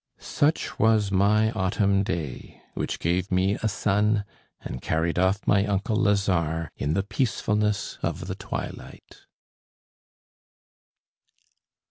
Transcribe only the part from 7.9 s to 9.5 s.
of the twilight.